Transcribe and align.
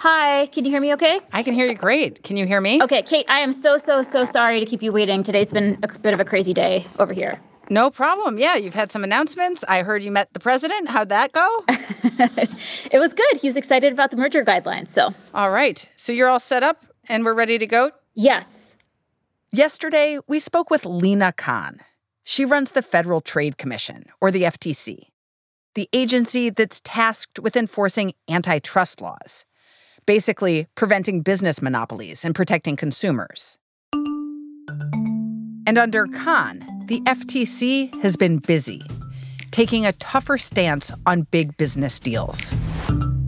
Hi, 0.00 0.46
can 0.46 0.64
you 0.64 0.70
hear 0.70 0.80
me 0.80 0.94
okay? 0.94 1.20
I 1.30 1.42
can 1.42 1.52
hear 1.52 1.66
you 1.66 1.74
great. 1.74 2.22
Can 2.22 2.38
you 2.38 2.46
hear 2.46 2.58
me? 2.58 2.82
Okay, 2.82 3.02
Kate, 3.02 3.26
I 3.28 3.40
am 3.40 3.52
so, 3.52 3.76
so, 3.76 4.02
so 4.02 4.24
sorry 4.24 4.58
to 4.58 4.64
keep 4.64 4.82
you 4.82 4.92
waiting. 4.92 5.22
Today's 5.22 5.52
been 5.52 5.78
a 5.82 5.98
bit 5.98 6.14
of 6.14 6.20
a 6.20 6.24
crazy 6.24 6.54
day 6.54 6.86
over 6.98 7.12
here. 7.12 7.38
No 7.68 7.90
problem. 7.90 8.38
Yeah, 8.38 8.56
you've 8.56 8.72
had 8.72 8.90
some 8.90 9.04
announcements. 9.04 9.62
I 9.68 9.82
heard 9.82 10.02
you 10.02 10.10
met 10.10 10.32
the 10.32 10.40
president. 10.40 10.88
How'd 10.88 11.10
that 11.10 11.32
go? 11.32 11.64
it 11.68 12.98
was 12.98 13.12
good. 13.12 13.36
He's 13.42 13.56
excited 13.56 13.92
about 13.92 14.10
the 14.10 14.16
merger 14.16 14.42
guidelines, 14.42 14.88
so. 14.88 15.14
All 15.34 15.50
right. 15.50 15.86
So 15.96 16.12
you're 16.12 16.30
all 16.30 16.40
set 16.40 16.62
up 16.62 16.86
and 17.10 17.22
we're 17.22 17.34
ready 17.34 17.58
to 17.58 17.66
go? 17.66 17.90
Yes. 18.14 18.76
Yesterday, 19.52 20.18
we 20.26 20.40
spoke 20.40 20.70
with 20.70 20.86
Lina 20.86 21.34
Khan. 21.34 21.80
She 22.24 22.46
runs 22.46 22.70
the 22.70 22.80
Federal 22.80 23.20
Trade 23.20 23.58
Commission, 23.58 24.06
or 24.18 24.30
the 24.30 24.44
FTC, 24.44 25.08
the 25.74 25.90
agency 25.92 26.48
that's 26.48 26.80
tasked 26.82 27.38
with 27.38 27.54
enforcing 27.54 28.14
antitrust 28.30 29.02
laws 29.02 29.44
basically 30.06 30.66
preventing 30.74 31.22
business 31.22 31.60
monopolies 31.62 32.24
and 32.24 32.34
protecting 32.34 32.76
consumers. 32.76 33.58
And 35.66 35.78
under 35.78 36.06
Khan, 36.06 36.64
the 36.86 37.00
FTC 37.02 38.02
has 38.02 38.16
been 38.16 38.38
busy, 38.38 38.82
taking 39.50 39.86
a 39.86 39.92
tougher 39.92 40.36
stance 40.36 40.90
on 41.06 41.22
big 41.30 41.56
business 41.56 42.00
deals. 42.00 42.54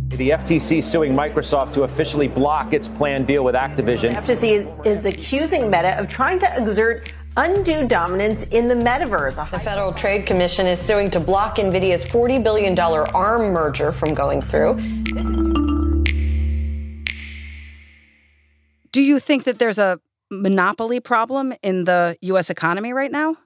The 0.09 0.31
FTC 0.31 0.83
suing 0.83 1.13
Microsoft 1.13 1.73
to 1.75 1.85
officially 1.85 2.29
block 2.29 2.73
its 2.73 2.89
planned 2.89 3.27
deal 3.27 3.45
with 3.45 3.55
Activision. 3.55 4.15
The 4.15 4.35
FTC 4.35 4.85
is, 4.85 4.87
is 4.87 5.05
accusing 5.07 5.71
Meta 5.71 5.99
of 5.99 6.09
trying 6.09 6.39
to 6.41 6.57
exert 6.57 7.13
undue 7.37 7.87
dominance 7.87 8.45
in 8.45 8.69
the 8.69 8.75
metaverse. 8.75 9.37
The 9.51 9.59
Federal 9.61 9.93
Trade 9.93 10.27
Commission 10.27 10.67
is 10.67 10.79
suing 10.79 11.11
to 11.13 11.21
block 11.21 11.57
NVIDIA's 11.57 12.05
$40 12.05 12.43
billion 12.43 12.79
ARM 12.79 13.53
merger 13.53 13.93
from 13.93 14.13
going 14.13 14.43
through. 14.43 15.62
Do 18.93 19.01
you 19.01 19.19
think 19.19 19.45
that 19.45 19.59
there's 19.59 19.79
a 19.79 19.99
monopoly 20.31 21.01
problem 21.01 21.55
in 21.63 21.85
the 21.85 22.17
US 22.21 22.51
economy 22.51 22.93
right 22.93 23.11
now? 23.11 23.37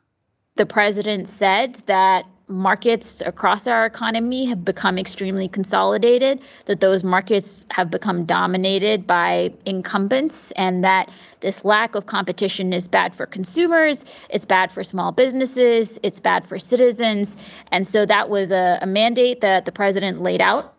The 0.57 0.67
president 0.67 1.29
said 1.29 1.77
that 1.87 2.27
markets 2.49 3.23
across 3.27 3.67
our 3.67 3.87
economy 3.87 4.47
have 4.47 4.65
become 4.65 4.99
extremely 4.99 5.49
consolidated, 5.49 6.41
that 6.67 6.81
those 6.81 7.03
markets 7.03 7.67
have 7.73 7.91
become 7.91 8.25
dominated 8.25 9.07
by 9.07 9.53
incumbents, 9.65 10.53
and 10.53 10.83
that 10.85 11.11
this 11.41 11.65
lack 11.65 11.95
of 11.95 12.07
competition 12.07 12.73
is 12.73 12.87
bad 12.89 13.15
for 13.15 13.27
consumers, 13.27 14.05
it's 14.31 14.45
bad 14.45 14.71
for 14.71 14.85
small 14.85 15.13
businesses, 15.13 15.99
it's 16.03 16.21
bad 16.21 16.47
for 16.47 16.59
citizens. 16.59 17.37
And 17.73 17.87
so 17.87 18.07
that 18.07 18.29
was 18.31 18.53
a, 18.53 18.79
a 18.81 18.87
mandate 18.87 19.41
that 19.41 19.65
the 19.65 19.73
president 19.73 20.23
laid 20.23 20.41
out. 20.41 20.73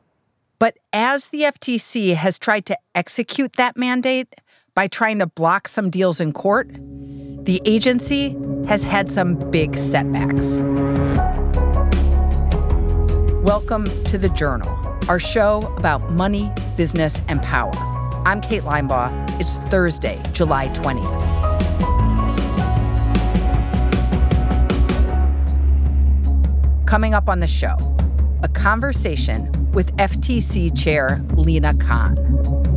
But 0.59 0.77
as 0.91 1.27
the 1.27 1.41
FTC 1.41 2.15
has 2.15 2.39
tried 2.39 2.65
to 2.67 2.77
execute 2.95 3.53
that 3.53 3.77
mandate, 3.77 4.33
by 4.77 4.87
trying 4.87 5.17
to 5.17 5.25
block 5.25 5.67
some 5.67 5.89
deals 5.89 6.21
in 6.21 6.31
court, 6.31 6.69
the 7.45 7.59
agency 7.65 8.37
has 8.67 8.83
had 8.83 9.09
some 9.09 9.33
big 9.49 9.75
setbacks. 9.75 10.61
Welcome 13.41 13.85
to 14.03 14.19
The 14.19 14.29
Journal, 14.35 14.69
our 15.09 15.17
show 15.17 15.61
about 15.77 16.11
money, 16.11 16.51
business, 16.75 17.19
and 17.27 17.41
power. 17.41 17.71
I'm 18.27 18.39
Kate 18.39 18.61
Linebaugh. 18.61 19.39
It's 19.39 19.57
Thursday, 19.71 20.21
July 20.31 20.67
20th. 20.67 21.25
Coming 26.85 27.15
up 27.15 27.27
on 27.27 27.39
the 27.39 27.47
show, 27.47 27.75
a 28.43 28.47
conversation 28.47 29.51
with 29.71 29.91
FTC 29.97 30.77
Chair 30.77 31.25
Lina 31.33 31.73
Khan. 31.79 32.76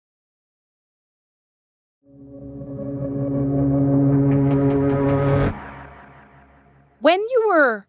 When 7.01 7.19
you 7.19 7.45
were 7.47 7.87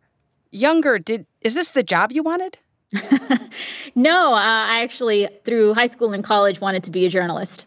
younger, 0.51 0.99
did 0.99 1.27
is 1.43 1.55
this 1.55 1.69
the 1.69 1.83
job 1.83 2.13
you 2.13 2.23
wanted? 2.23 2.57
no, 3.95 4.33
uh, 4.33 4.39
I 4.41 4.83
actually 4.83 5.29
through 5.45 5.75
high 5.75 5.87
school 5.87 6.15
and 6.15 6.25
college 6.25 6.63
wanted 6.63 6.83
to 6.85 6.91
be 6.91 7.05
a 7.05 7.11
journalist. 7.11 7.67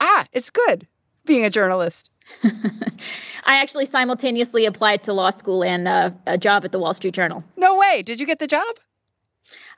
Ah, 0.00 0.26
it's 0.32 0.50
good 0.50 0.88
being 1.24 1.44
a 1.44 1.50
journalist. 1.50 2.10
I 2.44 3.60
actually 3.60 3.86
simultaneously 3.86 4.66
applied 4.66 5.04
to 5.04 5.12
law 5.12 5.30
school 5.30 5.62
and 5.62 5.86
uh, 5.86 6.10
a 6.26 6.36
job 6.36 6.64
at 6.64 6.72
the 6.72 6.80
Wall 6.80 6.94
Street 6.94 7.14
Journal. 7.14 7.44
No 7.56 7.78
way! 7.78 8.02
Did 8.02 8.18
you 8.18 8.26
get 8.26 8.40
the 8.40 8.48
job? 8.48 8.76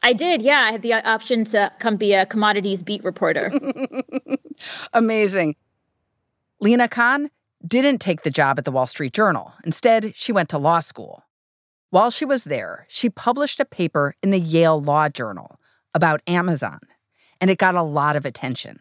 I 0.03 0.15
did, 0.15 0.41
yeah. 0.41 0.67
I 0.69 0.73
had 0.73 0.81
the 0.81 0.95
option 0.95 1.45
to 1.45 1.71
come 1.81 1.97
be 1.97 2.15
a 2.15 2.25
commodities 2.25 2.83
beat 2.83 3.05
reporter. 3.05 3.51
Amazing. 4.95 5.57
Lina 6.61 6.89
Khan 6.89 7.31
didn't 7.67 7.99
take 7.99 8.23
the 8.23 8.31
job 8.31 8.59
at 8.59 8.65
the 8.65 8.71
Wall 8.71 8.87
Street 8.87 9.13
Journal. 9.13 9.53
Instead, 9.65 10.15
she 10.15 10.33
went 10.33 10.49
to 10.51 10.59
law 10.59 10.81
school. 10.81 11.25
While 11.91 12.11
she 12.11 12.25
was 12.25 12.45
there, 12.45 12.87
she 12.89 13.09
published 13.09 13.61
a 13.61 13.65
paper 13.65 14.15
in 14.23 14.31
the 14.31 14.41
Yale 14.41 14.81
Law 14.81 15.09
Journal 15.09 15.59
about 15.95 16.21
Amazon, 16.27 16.81
and 17.41 17.51
it 17.51 17.59
got 17.59 17.75
a 17.75 17.83
lot 17.83 18.17
of 18.17 18.27
attention. 18.27 18.81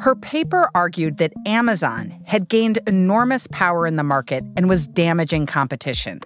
Her 0.00 0.14
paper 0.14 0.68
argued 0.74 1.18
that 1.18 1.32
Amazon 1.46 2.22
had 2.26 2.48
gained 2.48 2.78
enormous 2.86 3.46
power 3.46 3.86
in 3.86 3.96
the 3.96 4.02
market 4.02 4.42
and 4.56 4.68
was 4.68 4.86
damaging 4.88 5.46
competition. 5.46 6.20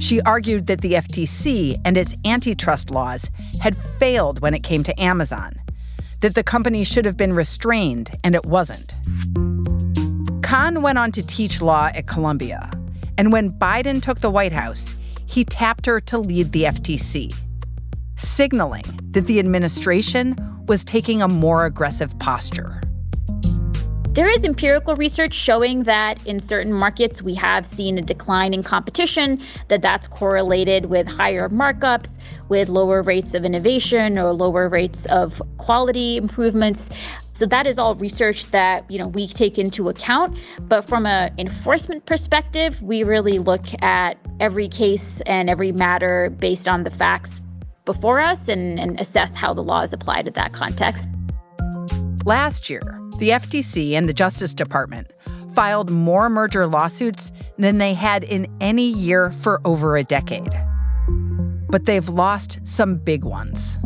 She 0.00 0.20
argued 0.22 0.66
that 0.66 0.80
the 0.80 0.94
FTC 0.94 1.80
and 1.84 1.96
its 1.96 2.14
antitrust 2.24 2.90
laws 2.90 3.30
had 3.60 3.76
failed 3.76 4.40
when 4.40 4.54
it 4.54 4.62
came 4.62 4.82
to 4.84 5.00
Amazon, 5.00 5.59
that 6.20 6.34
the 6.34 6.42
company 6.42 6.84
should 6.84 7.04
have 7.04 7.16
been 7.16 7.32
restrained, 7.32 8.10
and 8.22 8.34
it 8.34 8.44
wasn't. 8.44 8.94
Khan 10.42 10.82
went 10.82 10.98
on 10.98 11.12
to 11.12 11.22
teach 11.22 11.62
law 11.62 11.90
at 11.94 12.06
Columbia, 12.06 12.70
and 13.16 13.32
when 13.32 13.50
Biden 13.50 14.02
took 14.02 14.20
the 14.20 14.30
White 14.30 14.52
House, 14.52 14.94
he 15.26 15.44
tapped 15.44 15.86
her 15.86 16.00
to 16.02 16.18
lead 16.18 16.52
the 16.52 16.64
FTC, 16.64 17.34
signaling 18.16 18.84
that 19.12 19.26
the 19.26 19.38
administration 19.38 20.36
was 20.66 20.84
taking 20.84 21.22
a 21.22 21.28
more 21.28 21.64
aggressive 21.66 22.18
posture. 22.18 22.80
There 24.12 24.28
is 24.28 24.44
empirical 24.44 24.96
research 24.96 25.32
showing 25.32 25.84
that 25.84 26.26
in 26.26 26.40
certain 26.40 26.72
markets 26.72 27.22
we 27.22 27.32
have 27.34 27.64
seen 27.64 27.96
a 27.96 28.02
decline 28.02 28.52
in 28.52 28.64
competition, 28.64 29.40
that 29.68 29.82
that's 29.82 30.08
correlated 30.08 30.86
with 30.86 31.06
higher 31.06 31.48
markups, 31.48 32.18
with 32.48 32.68
lower 32.68 33.02
rates 33.02 33.34
of 33.34 33.44
innovation 33.44 34.18
or 34.18 34.32
lower 34.32 34.68
rates 34.68 35.06
of 35.06 35.40
quality 35.58 36.16
improvements. 36.16 36.90
So 37.34 37.46
that 37.46 37.68
is 37.68 37.78
all 37.78 37.94
research 37.94 38.50
that, 38.50 38.90
you 38.90 38.98
know, 38.98 39.06
we 39.06 39.28
take 39.28 39.58
into 39.58 39.88
account, 39.88 40.36
but 40.62 40.88
from 40.88 41.06
an 41.06 41.32
enforcement 41.38 42.04
perspective, 42.04 42.82
we 42.82 43.04
really 43.04 43.38
look 43.38 43.80
at 43.80 44.18
every 44.40 44.66
case 44.66 45.20
and 45.20 45.48
every 45.48 45.70
matter 45.70 46.30
based 46.30 46.66
on 46.66 46.82
the 46.82 46.90
facts 46.90 47.40
before 47.84 48.18
us 48.18 48.48
and, 48.48 48.80
and 48.80 49.00
assess 49.00 49.36
how 49.36 49.54
the 49.54 49.62
laws 49.62 49.92
apply 49.92 50.22
to 50.22 50.32
that 50.32 50.52
context. 50.52 51.08
Last 52.24 52.68
year, 52.68 52.82
the 53.20 53.28
FTC 53.28 53.92
and 53.92 54.08
the 54.08 54.14
Justice 54.14 54.54
Department 54.54 55.12
filed 55.54 55.90
more 55.90 56.30
merger 56.30 56.66
lawsuits 56.66 57.30
than 57.58 57.76
they 57.76 57.92
had 57.92 58.24
in 58.24 58.46
any 58.60 58.90
year 58.90 59.30
for 59.30 59.60
over 59.64 59.96
a 59.96 60.02
decade. 60.02 60.52
But 61.68 61.84
they've 61.84 62.08
lost 62.08 62.60
some 62.64 62.96
big 62.96 63.22
ones. 63.24 63.78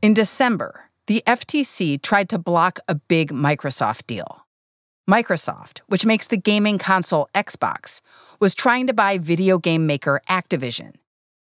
In 0.00 0.14
December, 0.14 0.90
the 1.06 1.22
FTC 1.26 2.00
tried 2.00 2.30
to 2.30 2.38
block 2.38 2.80
a 2.88 2.94
big 2.94 3.30
Microsoft 3.30 4.06
deal. 4.06 4.46
Microsoft, 5.08 5.80
which 5.88 6.06
makes 6.06 6.26
the 6.26 6.38
gaming 6.38 6.78
console 6.78 7.28
Xbox, 7.34 8.00
was 8.40 8.54
trying 8.54 8.86
to 8.86 8.94
buy 8.94 9.18
video 9.18 9.58
game 9.58 9.86
maker 9.86 10.22
Activision. 10.30 10.94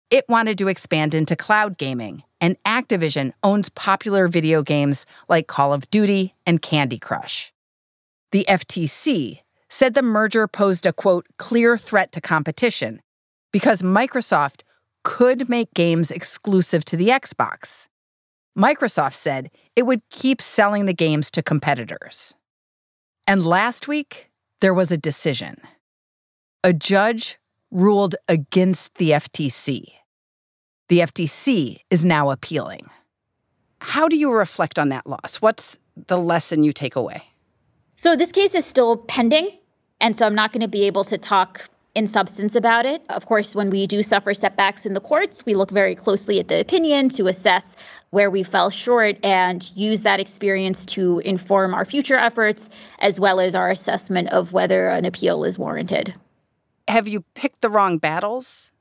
It 0.09 0.23
wanted 0.29 0.57
to 0.59 0.69
expand 0.69 1.13
into 1.13 1.35
cloud 1.35 1.77
gaming 1.77 2.23
and 2.39 2.55
Activision 2.63 3.33
owns 3.43 3.67
popular 3.67 4.29
video 4.29 4.63
games 4.63 5.05
like 5.27 5.47
Call 5.47 5.73
of 5.73 5.89
Duty 5.89 6.33
and 6.45 6.61
Candy 6.61 6.97
Crush. 6.97 7.51
The 8.31 8.45
FTC 8.47 9.41
said 9.69 9.93
the 9.93 10.01
merger 10.01 10.47
posed 10.47 10.85
a 10.85 10.93
quote, 10.93 11.25
clear 11.37 11.77
threat 11.77 12.13
to 12.13 12.21
competition 12.21 13.01
because 13.51 13.81
Microsoft 13.81 14.61
could 15.03 15.49
make 15.49 15.73
games 15.73 16.09
exclusive 16.09 16.85
to 16.85 16.95
the 16.95 17.09
Xbox. 17.09 17.89
Microsoft 18.57 19.13
said 19.13 19.51
it 19.75 19.85
would 19.85 20.01
keep 20.09 20.41
selling 20.41 20.85
the 20.85 20.93
games 20.93 21.29
to 21.31 21.43
competitors. 21.43 22.33
And 23.25 23.45
last 23.45 23.89
week, 23.89 24.29
there 24.61 24.73
was 24.73 24.89
a 24.91 24.97
decision. 24.97 25.57
A 26.63 26.71
judge 26.71 27.39
ruled 27.71 28.15
against 28.27 28.95
the 28.95 29.11
FTC. 29.11 29.85
The 30.89 30.99
FTC 30.99 31.79
is 31.89 32.05
now 32.05 32.29
appealing. 32.29 32.89
How 33.79 34.07
do 34.07 34.15
you 34.15 34.31
reflect 34.31 34.79
on 34.79 34.89
that 34.89 35.05
loss? 35.05 35.37
What's 35.41 35.77
the 36.07 36.17
lesson 36.17 36.63
you 36.63 36.71
take 36.71 36.95
away? 36.95 37.23
So, 37.95 38.15
this 38.15 38.31
case 38.31 38.55
is 38.55 38.65
still 38.65 38.97
pending. 38.97 39.51
And 39.99 40.15
so, 40.15 40.25
I'm 40.25 40.35
not 40.35 40.53
going 40.53 40.61
to 40.61 40.67
be 40.67 40.83
able 40.83 41.03
to 41.05 41.17
talk 41.17 41.69
in 41.97 42.05
substance 42.05 42.55
about 42.55 42.85
it. 42.85 43.01
Of 43.09 43.25
course, 43.25 43.55
when 43.55 43.71
we 43.71 43.87
do 43.87 44.03
suffer 44.03 44.31
setbacks 44.33 44.85
in 44.85 44.93
the 44.93 44.99
courts, 44.99 45.45
we 45.47 45.55
look 45.55 45.71
very 45.71 45.95
closely 45.95 46.39
at 46.39 46.47
the 46.47 46.59
opinion 46.59 47.09
to 47.09 47.25
assess 47.27 47.75
where 48.11 48.29
we 48.29 48.43
fell 48.43 48.69
short 48.69 49.17
and 49.23 49.69
use 49.75 50.01
that 50.01 50.19
experience 50.19 50.85
to 50.85 51.19
inform 51.25 51.73
our 51.73 51.85
future 51.85 52.17
efforts 52.17 52.69
as 52.99 53.19
well 53.19 53.39
as 53.39 53.55
our 53.55 53.71
assessment 53.71 54.29
of 54.29 54.53
whether 54.53 54.89
an 54.89 55.05
appeal 55.05 55.43
is 55.43 55.57
warranted. 55.57 56.13
Have 56.87 57.07
you 57.07 57.21
picked 57.33 57.61
the 57.61 57.69
wrong 57.69 57.97
battles? 57.97 58.71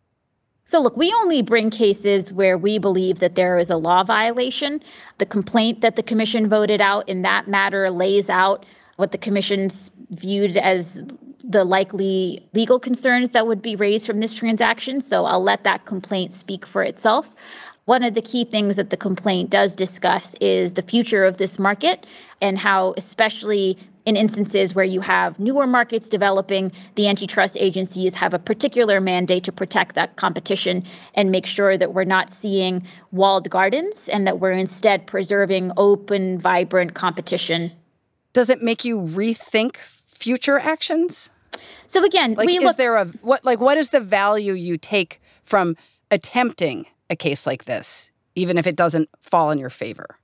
So, 0.64 0.80
look, 0.80 0.96
we 0.96 1.12
only 1.12 1.42
bring 1.42 1.70
cases 1.70 2.32
where 2.32 2.58
we 2.58 2.78
believe 2.78 3.20
that 3.20 3.36
there 3.36 3.56
is 3.56 3.70
a 3.70 3.76
law 3.76 4.02
violation. 4.02 4.82
The 5.18 5.26
complaint 5.26 5.80
that 5.80 5.94
the 5.94 6.02
commission 6.02 6.48
voted 6.48 6.80
out 6.80 7.08
in 7.08 7.22
that 7.22 7.46
matter 7.46 7.88
lays 7.88 8.28
out 8.28 8.66
what 8.96 9.12
the 9.12 9.18
commission's 9.18 9.92
viewed 10.10 10.56
as 10.56 11.04
the 11.44 11.64
likely 11.64 12.48
legal 12.52 12.80
concerns 12.80 13.30
that 13.30 13.46
would 13.46 13.62
be 13.62 13.76
raised 13.76 14.06
from 14.06 14.18
this 14.18 14.34
transaction. 14.34 15.00
So, 15.00 15.24
I'll 15.24 15.42
let 15.42 15.62
that 15.62 15.84
complaint 15.84 16.34
speak 16.34 16.66
for 16.66 16.82
itself. 16.82 17.32
One 17.86 18.02
of 18.02 18.14
the 18.14 18.20
key 18.20 18.44
things 18.44 18.74
that 18.76 18.90
the 18.90 18.96
complaint 18.96 19.48
does 19.48 19.72
discuss 19.72 20.34
is 20.40 20.72
the 20.72 20.82
future 20.82 21.24
of 21.24 21.36
this 21.36 21.56
market 21.56 22.04
and 22.42 22.58
how, 22.58 22.94
especially 22.96 23.78
in 24.04 24.16
instances 24.16 24.74
where 24.74 24.84
you 24.84 25.02
have 25.02 25.38
newer 25.38 25.68
markets 25.68 26.08
developing, 26.08 26.72
the 26.96 27.06
antitrust 27.06 27.56
agencies 27.60 28.16
have 28.16 28.34
a 28.34 28.40
particular 28.40 29.00
mandate 29.00 29.44
to 29.44 29.52
protect 29.52 29.94
that 29.94 30.16
competition 30.16 30.82
and 31.14 31.30
make 31.30 31.46
sure 31.46 31.78
that 31.78 31.94
we're 31.94 32.02
not 32.02 32.28
seeing 32.28 32.84
walled 33.12 33.48
gardens 33.50 34.08
and 34.08 34.26
that 34.26 34.40
we're 34.40 34.50
instead 34.50 35.06
preserving 35.06 35.70
open, 35.76 36.40
vibrant 36.40 36.94
competition. 36.94 37.70
Does 38.32 38.50
it 38.50 38.62
make 38.62 38.84
you 38.84 39.00
rethink 39.00 39.76
future 39.76 40.58
actions? 40.58 41.30
So 41.86 42.04
again, 42.04 42.34
like, 42.34 42.48
we 42.48 42.56
is 42.56 42.64
look- 42.64 42.76
there 42.78 42.96
a 42.96 43.06
what 43.22 43.44
like 43.44 43.60
what 43.60 43.78
is 43.78 43.90
the 43.90 44.00
value 44.00 44.54
you 44.54 44.76
take 44.76 45.20
from 45.44 45.76
attempting 46.10 46.86
a 47.10 47.16
case 47.16 47.46
like 47.46 47.64
this, 47.64 48.10
even 48.34 48.58
if 48.58 48.66
it 48.66 48.76
doesn't 48.76 49.08
fall 49.20 49.50
in 49.50 49.58
your 49.58 49.70
favor? 49.70 50.18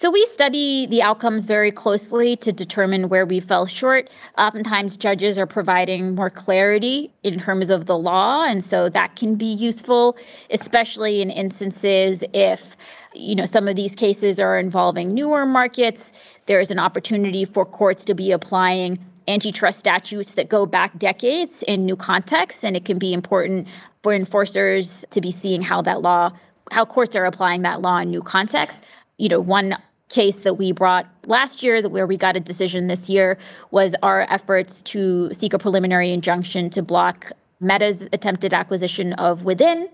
So 0.00 0.12
we 0.12 0.24
study 0.26 0.86
the 0.86 1.02
outcomes 1.02 1.44
very 1.44 1.72
closely 1.72 2.36
to 2.36 2.52
determine 2.52 3.08
where 3.08 3.26
we 3.26 3.40
fell 3.40 3.66
short. 3.66 4.08
Oftentimes, 4.38 4.96
judges 4.96 5.40
are 5.40 5.46
providing 5.46 6.14
more 6.14 6.30
clarity 6.30 7.12
in 7.24 7.40
terms 7.40 7.68
of 7.68 7.86
the 7.86 7.98
law, 7.98 8.44
and 8.44 8.62
so 8.62 8.88
that 8.90 9.16
can 9.16 9.34
be 9.34 9.52
useful, 9.52 10.16
especially 10.50 11.20
in 11.20 11.30
instances 11.30 12.22
if 12.32 12.76
you 13.12 13.34
know 13.34 13.44
some 13.44 13.66
of 13.66 13.74
these 13.74 13.96
cases 13.96 14.38
are 14.38 14.56
involving 14.56 15.14
newer 15.14 15.44
markets. 15.44 16.12
There 16.46 16.60
is 16.60 16.70
an 16.70 16.78
opportunity 16.78 17.44
for 17.44 17.66
courts 17.66 18.04
to 18.04 18.14
be 18.14 18.30
applying 18.30 19.04
antitrust 19.28 19.78
statutes 19.78 20.34
that 20.34 20.48
go 20.48 20.66
back 20.66 20.98
decades 20.98 21.62
in 21.64 21.86
new 21.86 21.96
contexts, 21.96 22.64
and 22.64 22.76
it 22.76 22.84
can 22.84 22.98
be 22.98 23.12
important 23.12 23.68
for 24.02 24.12
enforcers 24.12 25.04
to 25.10 25.20
be 25.20 25.30
seeing 25.30 25.62
how 25.62 25.82
that 25.82 26.02
law, 26.02 26.30
how 26.72 26.84
courts 26.84 27.14
are 27.14 27.24
applying 27.24 27.62
that 27.62 27.82
law 27.82 27.98
in 27.98 28.10
new 28.10 28.22
contexts. 28.22 28.82
You 29.18 29.28
know, 29.28 29.40
one 29.40 29.76
case 30.08 30.40
that 30.40 30.54
we 30.54 30.72
brought 30.72 31.06
last 31.26 31.62
year 31.62 31.82
that 31.82 31.90
where 31.90 32.06
we 32.06 32.16
got 32.16 32.34
a 32.34 32.40
decision 32.40 32.86
this 32.86 33.10
year 33.10 33.38
was 33.70 33.94
our 34.02 34.22
efforts 34.30 34.80
to 34.82 35.30
seek 35.32 35.52
a 35.52 35.58
preliminary 35.58 36.10
injunction 36.10 36.70
to 36.70 36.82
block 36.82 37.30
Meta's 37.60 38.08
attempted 38.12 38.54
acquisition 38.54 39.12
of 39.14 39.42
Within. 39.42 39.88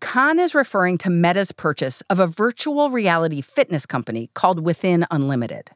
Khan 0.00 0.38
is 0.38 0.54
referring 0.54 0.98
to 0.98 1.10
Meta's 1.10 1.52
purchase 1.52 2.02
of 2.02 2.18
a 2.18 2.26
virtual 2.26 2.90
reality 2.90 3.40
fitness 3.40 3.86
company 3.86 4.30
called 4.34 4.64
Within 4.64 5.06
Unlimited. 5.10 5.70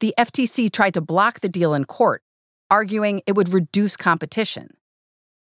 The 0.00 0.14
FTC 0.16 0.70
tried 0.70 0.94
to 0.94 1.00
block 1.00 1.40
the 1.40 1.48
deal 1.48 1.74
in 1.74 1.84
court, 1.84 2.22
arguing 2.70 3.20
it 3.26 3.34
would 3.34 3.52
reduce 3.52 3.96
competition. 3.96 4.76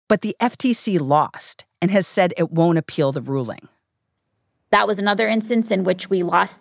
But 0.08 0.20
the 0.20 0.36
FTC 0.40 1.00
lost 1.00 1.64
and 1.82 1.90
has 1.90 2.06
said 2.06 2.34
it 2.36 2.52
won't 2.52 2.78
appeal 2.78 3.10
the 3.10 3.20
ruling. 3.20 3.68
That 4.70 4.86
was 4.86 5.00
another 5.00 5.26
instance 5.26 5.72
in 5.72 5.82
which 5.82 6.08
we 6.08 6.22
lost. 6.22 6.60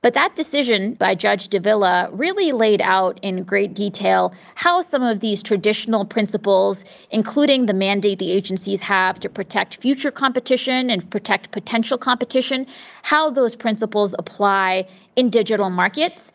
But 0.00 0.14
that 0.14 0.34
decision 0.34 0.94
by 0.94 1.14
Judge 1.14 1.46
Davila 1.46 2.08
really 2.10 2.50
laid 2.50 2.82
out 2.82 3.20
in 3.22 3.44
great 3.44 3.72
detail 3.72 4.34
how 4.56 4.80
some 4.80 5.04
of 5.04 5.20
these 5.20 5.44
traditional 5.44 6.04
principles, 6.04 6.84
including 7.10 7.66
the 7.66 7.74
mandate 7.74 8.18
the 8.18 8.32
agencies 8.32 8.80
have 8.80 9.20
to 9.20 9.28
protect 9.28 9.76
future 9.76 10.10
competition 10.10 10.90
and 10.90 11.08
protect 11.08 11.52
potential 11.52 11.98
competition, 11.98 12.66
how 13.02 13.30
those 13.30 13.54
principles 13.54 14.12
apply 14.18 14.88
in 15.14 15.30
digital 15.30 15.70
markets. 15.70 16.32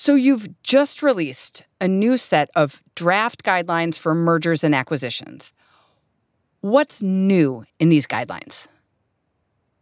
So, 0.00 0.14
you've 0.14 0.48
just 0.62 1.02
released 1.02 1.64
a 1.80 1.88
new 1.88 2.18
set 2.18 2.50
of 2.54 2.84
draft 2.94 3.42
guidelines 3.42 3.98
for 3.98 4.14
mergers 4.14 4.62
and 4.62 4.72
acquisitions. 4.72 5.52
What's 6.60 7.02
new 7.02 7.64
in 7.80 7.88
these 7.88 8.06
guidelines? 8.06 8.68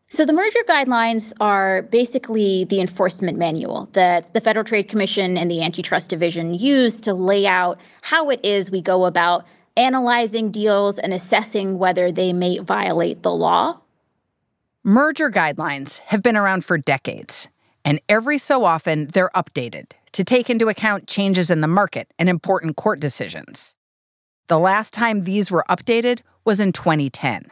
So, 0.08 0.24
the 0.24 0.32
merger 0.32 0.60
guidelines 0.66 1.34
are 1.38 1.82
basically 1.82 2.64
the 2.64 2.80
enforcement 2.80 3.36
manual 3.36 3.90
that 3.92 4.32
the 4.32 4.40
Federal 4.40 4.64
Trade 4.64 4.88
Commission 4.88 5.36
and 5.36 5.50
the 5.50 5.62
Antitrust 5.62 6.08
Division 6.08 6.54
use 6.54 6.98
to 7.02 7.12
lay 7.12 7.46
out 7.46 7.78
how 8.00 8.30
it 8.30 8.40
is 8.42 8.70
we 8.70 8.80
go 8.80 9.04
about 9.04 9.44
analyzing 9.76 10.50
deals 10.50 10.98
and 10.98 11.12
assessing 11.12 11.78
whether 11.78 12.10
they 12.10 12.32
may 12.32 12.58
violate 12.58 13.22
the 13.22 13.32
law. 13.32 13.80
Merger 14.82 15.30
guidelines 15.30 15.98
have 16.06 16.22
been 16.22 16.38
around 16.38 16.64
for 16.64 16.78
decades, 16.78 17.50
and 17.86 18.00
every 18.08 18.36
so 18.36 18.64
often 18.64 19.06
they're 19.06 19.30
updated 19.34 19.92
to 20.10 20.24
take 20.24 20.50
into 20.50 20.68
account 20.68 21.06
changes 21.06 21.50
in 21.50 21.60
the 21.60 21.68
market 21.68 22.12
and 22.18 22.28
important 22.28 22.74
court 22.76 22.98
decisions. 22.98 23.76
The 24.48 24.58
last 24.58 24.92
time 24.92 25.22
these 25.22 25.50
were 25.50 25.64
updated 25.70 26.20
was 26.44 26.58
in 26.58 26.72
2010. 26.72 27.46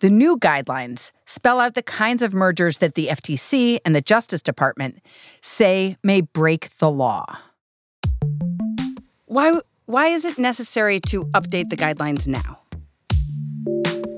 The 0.00 0.10
new 0.10 0.38
guidelines 0.38 1.12
spell 1.26 1.58
out 1.58 1.74
the 1.74 1.82
kinds 1.82 2.22
of 2.22 2.34
mergers 2.34 2.78
that 2.78 2.94
the 2.94 3.08
FTC 3.08 3.78
and 3.84 3.94
the 3.94 4.00
Justice 4.00 4.42
Department 4.42 4.98
say 5.40 5.96
may 6.02 6.20
break 6.20 6.76
the 6.78 6.90
law. 6.90 7.38
Why, 9.24 9.60
why 9.86 10.08
is 10.08 10.24
it 10.24 10.38
necessary 10.38 11.00
to 11.06 11.24
update 11.26 11.70
the 11.70 11.76
guidelines 11.76 12.26
now? 12.26 12.58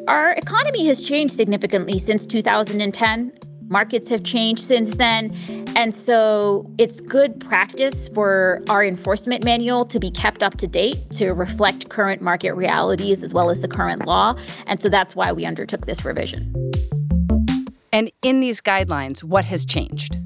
Our 0.08 0.32
economy 0.32 0.86
has 0.86 1.02
changed 1.02 1.34
significantly 1.34 1.98
since 1.98 2.26
2010. 2.26 3.51
Markets 3.72 4.10
have 4.10 4.22
changed 4.22 4.62
since 4.62 4.96
then. 4.96 5.34
And 5.74 5.94
so 5.94 6.70
it's 6.76 7.00
good 7.00 7.40
practice 7.40 8.08
for 8.08 8.62
our 8.68 8.84
enforcement 8.84 9.44
manual 9.44 9.86
to 9.86 9.98
be 9.98 10.10
kept 10.10 10.42
up 10.42 10.58
to 10.58 10.66
date 10.66 10.98
to 11.12 11.30
reflect 11.30 11.88
current 11.88 12.20
market 12.20 12.52
realities 12.52 13.22
as 13.22 13.32
well 13.32 13.48
as 13.48 13.62
the 13.62 13.68
current 13.68 14.04
law. 14.04 14.36
And 14.66 14.78
so 14.78 14.90
that's 14.90 15.16
why 15.16 15.32
we 15.32 15.46
undertook 15.46 15.86
this 15.86 16.04
revision. 16.04 16.54
And 17.94 18.12
in 18.20 18.40
these 18.40 18.60
guidelines, 18.60 19.24
what 19.24 19.46
has 19.46 19.64
changed? 19.64 20.18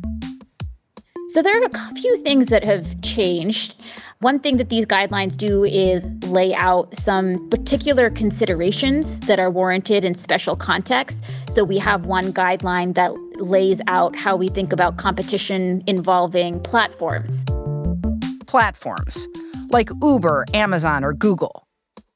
So 1.29 1.43
there 1.43 1.61
are 1.61 1.67
a 1.67 1.95
few 1.95 2.17
things 2.23 2.47
that 2.47 2.65
have 2.65 3.01
changed. 3.03 3.77
One 4.21 4.41
thing 4.41 4.57
that 4.57 4.71
these 4.71 4.87
guidelines 4.87 5.37
do 5.37 5.65
is 5.65 6.05
lay 6.29 6.55
out 6.55 6.95
some 6.95 7.37
particular 7.51 8.09
considerations 8.11 9.21
that 9.21 9.39
are 9.39 9.51
warranted 9.51 10.05
in 10.05 10.15
special 10.15 10.57
contexts. 10.57 11.21
So 11.53 11.63
we 11.63 11.79
have 11.79 12.07
one 12.07 12.33
guideline 12.33 12.95
that 12.95 13.13
lays 13.41 13.81
out 13.87 14.17
how 14.17 14.37
we 14.37 14.49
think 14.49 14.73
about 14.73 14.97
competition 14.97 15.83
involving 15.87 16.61
platforms. 16.61 17.45
Platforms 18.47 19.27
like 19.71 19.91
Uber, 20.03 20.45
Amazon, 20.55 21.05
or 21.05 21.13
Google. 21.13 21.67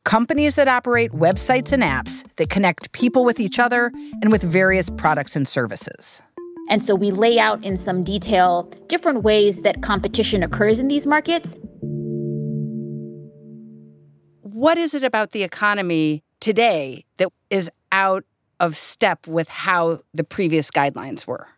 Companies 0.05 0.55
that 0.55 0.69
operate 0.69 1.13
websites 1.13 1.73
and 1.73 1.83
apps 1.83 2.25
that 2.37 2.49
connect 2.51 2.93
people 2.93 3.25
with 3.25 3.39
each 3.39 3.59
other 3.59 3.93
and 4.23 4.33
with 4.33 4.43
various 4.43 4.91
products 4.91 5.37
and 5.37 5.47
services. 5.47 6.23
And 6.69 6.83
so 6.83 6.95
we 6.95 7.11
lay 7.11 7.39
out 7.39 7.63
in 7.65 7.77
some 7.77 8.05
detail 8.05 8.73
different 8.87 9.23
ways 9.23 9.63
that 9.63 9.83
competition 9.83 10.43
occurs 10.43 10.81
in 10.81 10.89
these 10.89 11.07
markets. 11.07 11.57
What 14.43 14.79
is 14.79 14.95
it 14.95 15.03
about 15.03 15.33
the 15.33 15.43
economy 15.43 16.23
today 16.41 17.05
that 17.19 17.29
is 17.51 17.71
out 17.93 18.25
of 18.61 18.77
step 18.77 19.27
with 19.27 19.49
how 19.49 20.01
the 20.15 20.25
previous 20.25 20.71
guidelines 20.71 21.27
were? 21.27 21.49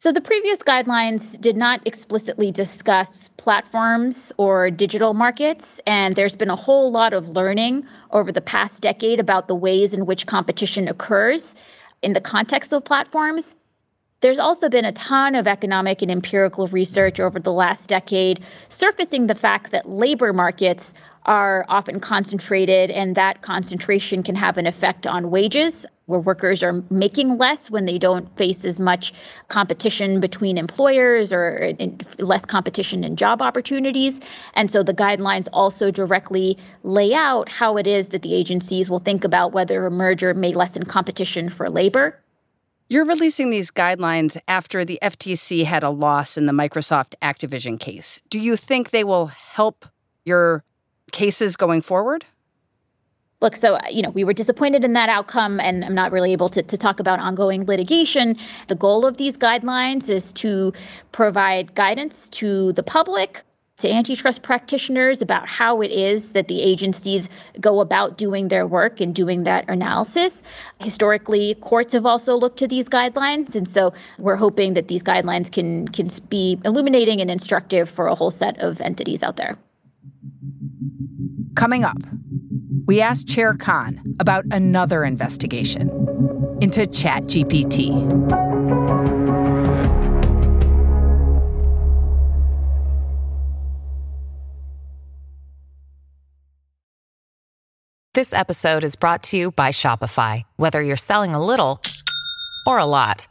So 0.00 0.12
the 0.12 0.20
previous 0.20 0.62
guidelines 0.62 1.40
did 1.40 1.56
not 1.56 1.84
explicitly 1.84 2.52
discuss 2.52 3.30
platforms 3.30 4.32
or 4.36 4.70
digital 4.70 5.12
markets, 5.12 5.80
and 5.88 6.14
there's 6.14 6.36
been 6.36 6.50
a 6.50 6.56
whole 6.56 6.92
lot 6.92 7.12
of 7.12 7.30
learning 7.30 7.84
over 8.12 8.30
the 8.30 8.40
past 8.40 8.80
decade 8.80 9.18
about 9.18 9.48
the 9.48 9.56
ways 9.56 9.92
in 9.92 10.06
which 10.06 10.26
competition 10.26 10.86
occurs 10.86 11.56
in 12.00 12.12
the 12.12 12.20
context 12.20 12.72
of 12.72 12.84
platforms. 12.84 13.56
There's 14.20 14.38
also 14.38 14.68
been 14.68 14.84
a 14.84 14.92
ton 14.92 15.34
of 15.34 15.48
economic 15.48 16.00
and 16.00 16.12
empirical 16.12 16.68
research 16.68 17.18
over 17.18 17.40
the 17.40 17.52
last 17.52 17.88
decade 17.88 18.40
surfacing 18.68 19.26
the 19.26 19.34
fact 19.34 19.72
that 19.72 19.88
labor 19.88 20.32
markets 20.32 20.94
are 21.24 21.66
often 21.68 21.98
concentrated, 21.98 22.90
and 22.92 23.16
that 23.16 23.42
concentration 23.42 24.22
can 24.22 24.36
have 24.36 24.58
an 24.58 24.66
effect 24.66 25.06
on 25.06 25.30
wages, 25.30 25.84
where 26.08 26.18
workers 26.18 26.62
are 26.62 26.82
making 26.88 27.36
less 27.36 27.70
when 27.70 27.84
they 27.84 27.98
don't 27.98 28.34
face 28.38 28.64
as 28.64 28.80
much 28.80 29.12
competition 29.48 30.20
between 30.20 30.56
employers 30.56 31.34
or 31.34 31.74
less 32.18 32.46
competition 32.46 33.04
in 33.04 33.14
job 33.14 33.42
opportunities. 33.42 34.18
And 34.54 34.70
so 34.70 34.82
the 34.82 34.94
guidelines 34.94 35.48
also 35.52 35.90
directly 35.90 36.56
lay 36.82 37.12
out 37.12 37.50
how 37.50 37.76
it 37.76 37.86
is 37.86 38.08
that 38.08 38.22
the 38.22 38.34
agencies 38.34 38.88
will 38.88 39.00
think 39.00 39.22
about 39.22 39.52
whether 39.52 39.84
a 39.84 39.90
merger 39.90 40.32
may 40.32 40.54
lessen 40.54 40.84
competition 40.86 41.50
for 41.50 41.68
labor. 41.68 42.18
You're 42.88 43.04
releasing 43.04 43.50
these 43.50 43.70
guidelines 43.70 44.38
after 44.48 44.86
the 44.86 44.98
FTC 45.02 45.64
had 45.66 45.82
a 45.82 45.90
loss 45.90 46.38
in 46.38 46.46
the 46.46 46.54
Microsoft 46.54 47.16
Activision 47.20 47.78
case. 47.78 48.22
Do 48.30 48.40
you 48.40 48.56
think 48.56 48.90
they 48.90 49.04
will 49.04 49.26
help 49.26 49.84
your 50.24 50.64
cases 51.12 51.54
going 51.54 51.82
forward? 51.82 52.24
Look, 53.40 53.54
so, 53.54 53.76
uh, 53.76 53.82
you 53.88 54.02
know, 54.02 54.10
we 54.10 54.24
were 54.24 54.32
disappointed 54.32 54.84
in 54.84 54.94
that 54.94 55.08
outcome, 55.08 55.60
and 55.60 55.84
I'm 55.84 55.94
not 55.94 56.10
really 56.10 56.32
able 56.32 56.48
to, 56.48 56.62
to 56.62 56.76
talk 56.76 56.98
about 56.98 57.20
ongoing 57.20 57.64
litigation. 57.66 58.36
The 58.66 58.74
goal 58.74 59.06
of 59.06 59.16
these 59.16 59.38
guidelines 59.38 60.10
is 60.10 60.32
to 60.34 60.72
provide 61.12 61.76
guidance 61.76 62.28
to 62.30 62.72
the 62.72 62.82
public, 62.82 63.42
to 63.76 63.88
antitrust 63.88 64.42
practitioners 64.42 65.22
about 65.22 65.46
how 65.46 65.80
it 65.80 65.92
is 65.92 66.32
that 66.32 66.48
the 66.48 66.60
agencies 66.62 67.28
go 67.60 67.78
about 67.78 68.18
doing 68.18 68.48
their 68.48 68.66
work 68.66 69.00
and 69.00 69.14
doing 69.14 69.44
that 69.44 69.64
analysis. 69.70 70.42
Historically, 70.80 71.54
courts 71.60 71.92
have 71.92 72.04
also 72.04 72.34
looked 72.34 72.58
to 72.58 72.66
these 72.66 72.88
guidelines, 72.88 73.54
and 73.54 73.68
so 73.68 73.92
we're 74.18 74.34
hoping 74.34 74.74
that 74.74 74.88
these 74.88 75.04
guidelines 75.04 75.48
can, 75.50 75.86
can 75.86 76.08
be 76.28 76.58
illuminating 76.64 77.20
and 77.20 77.30
instructive 77.30 77.88
for 77.88 78.08
a 78.08 78.16
whole 78.16 78.32
set 78.32 78.58
of 78.58 78.80
entities 78.80 79.22
out 79.22 79.36
there. 79.36 79.56
Coming 81.54 81.84
up, 81.84 81.98
we 82.86 83.00
asked 83.00 83.28
Chair 83.28 83.54
Khan 83.54 84.00
about 84.20 84.44
another 84.50 85.04
investigation 85.04 85.88
into 86.60 86.80
ChatGPT. 86.80 88.58
This 98.14 98.32
episode 98.32 98.82
is 98.82 98.96
brought 98.96 99.22
to 99.24 99.36
you 99.36 99.52
by 99.52 99.68
Shopify. 99.68 100.42
Whether 100.56 100.82
you're 100.82 100.96
selling 100.96 101.34
a 101.34 101.44
little 101.44 101.80
or 102.66 102.78
a 102.78 102.84
lot, 102.84 103.28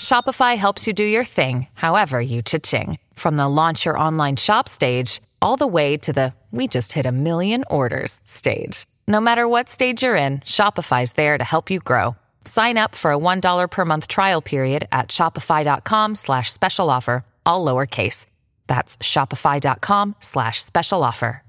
Shopify 0.00 0.56
helps 0.56 0.86
you 0.86 0.92
do 0.92 1.04
your 1.04 1.22
thing, 1.22 1.68
however 1.74 2.20
you 2.20 2.42
cha-ching. 2.42 2.98
From 3.14 3.36
the 3.36 3.48
launch 3.48 3.84
your 3.84 3.96
online 3.96 4.34
shop 4.34 4.68
stage 4.68 5.20
all 5.42 5.56
the 5.56 5.66
way 5.66 5.96
to 5.98 6.12
the 6.12 6.32
we 6.50 6.66
just 6.66 6.94
hit 6.94 7.06
a 7.06 7.12
million 7.12 7.64
orders 7.70 8.20
stage. 8.24 8.86
No 9.06 9.20
matter 9.20 9.46
what 9.46 9.68
stage 9.68 10.02
you're 10.02 10.16
in, 10.16 10.38
Shopify's 10.40 11.12
there 11.12 11.36
to 11.36 11.44
help 11.44 11.70
you 11.70 11.80
grow. 11.80 12.16
Sign 12.44 12.78
up 12.78 12.94
for 12.94 13.12
a 13.12 13.18
$1 13.18 13.70
per 13.70 13.84
month 13.84 14.08
trial 14.08 14.40
period 14.40 14.88
at 14.90 15.08
shopify.com 15.08 16.14
slash 16.14 16.50
special 16.50 16.88
offer, 16.88 17.24
all 17.44 17.64
lowercase. 17.64 18.24
That's 18.66 18.96
shopify.com 18.98 20.16
slash 20.20 20.64
special 20.64 21.04
offer. 21.04 21.42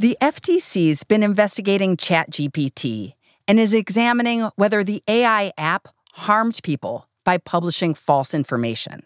The 0.00 0.16
FTC's 0.22 1.04
been 1.04 1.22
investigating 1.22 1.98
ChatGPT 1.98 3.12
and 3.46 3.60
is 3.60 3.74
examining 3.74 4.48
whether 4.56 4.82
the 4.82 5.02
AI 5.06 5.52
app 5.58 5.88
harmed 6.12 6.60
people 6.62 7.08
by 7.24 7.38
publishing 7.38 7.94
false 7.94 8.34
information. 8.34 9.02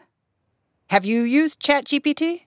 Have 0.89 1.05
you 1.05 1.23
used 1.23 1.61
ChatGPT? 1.61 2.43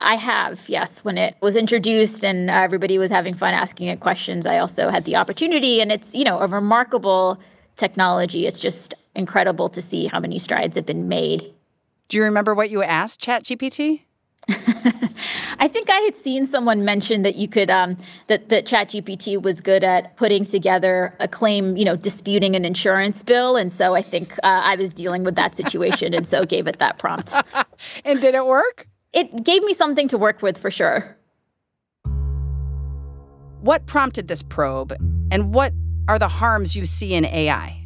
I 0.00 0.16
have, 0.16 0.68
yes. 0.68 1.04
When 1.04 1.16
it 1.16 1.36
was 1.40 1.56
introduced 1.56 2.24
and 2.24 2.50
uh, 2.50 2.54
everybody 2.54 2.98
was 2.98 3.10
having 3.10 3.34
fun 3.34 3.54
asking 3.54 3.88
it 3.88 4.00
questions, 4.00 4.46
I 4.46 4.58
also 4.58 4.90
had 4.90 5.04
the 5.04 5.16
opportunity. 5.16 5.80
And 5.80 5.92
it's, 5.92 6.14
you 6.14 6.24
know, 6.24 6.40
a 6.40 6.46
remarkable 6.46 7.38
technology. 7.76 8.46
It's 8.46 8.60
just 8.60 8.94
incredible 9.14 9.68
to 9.70 9.80
see 9.80 10.06
how 10.06 10.20
many 10.20 10.38
strides 10.38 10.76
have 10.76 10.86
been 10.86 11.08
made. 11.08 11.52
Do 12.08 12.16
you 12.16 12.24
remember 12.24 12.54
what 12.54 12.70
you 12.70 12.82
asked 12.82 13.20
ChatGPT? 13.20 14.02
I 15.58 15.68
think 15.68 15.88
I 15.88 15.98
had 16.00 16.14
seen 16.14 16.44
someone 16.44 16.84
mention 16.84 17.22
that 17.22 17.36
you 17.36 17.48
could 17.48 17.70
um, 17.70 17.96
that 18.26 18.48
that 18.50 18.66
ChatGPT 18.66 19.40
was 19.40 19.60
good 19.60 19.82
at 19.82 20.16
putting 20.16 20.44
together 20.44 21.14
a 21.20 21.28
claim, 21.28 21.76
you 21.76 21.84
know, 21.84 21.96
disputing 21.96 22.54
an 22.54 22.64
insurance 22.64 23.22
bill, 23.22 23.56
and 23.56 23.72
so 23.72 23.94
I 23.94 24.02
think 24.02 24.34
uh, 24.42 24.62
I 24.64 24.76
was 24.76 24.92
dealing 24.92 25.24
with 25.24 25.36
that 25.36 25.54
situation, 25.54 26.12
and 26.12 26.26
so 26.26 26.44
gave 26.44 26.66
it 26.66 26.78
that 26.78 26.98
prompt. 26.98 27.34
and 28.04 28.20
did 28.20 28.34
it 28.34 28.44
work? 28.46 28.86
It 29.12 29.44
gave 29.44 29.62
me 29.62 29.72
something 29.72 30.08
to 30.08 30.18
work 30.18 30.42
with 30.42 30.58
for 30.58 30.70
sure. 30.70 31.16
What 33.60 33.86
prompted 33.86 34.28
this 34.28 34.42
probe, 34.42 34.92
and 35.30 35.54
what 35.54 35.72
are 36.08 36.18
the 36.18 36.28
harms 36.28 36.76
you 36.76 36.84
see 36.84 37.14
in 37.14 37.24
AI? 37.24 37.83